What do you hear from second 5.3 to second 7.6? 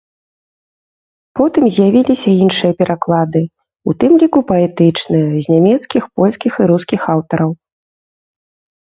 з нямецкіх, польскіх і рускіх аўтараў.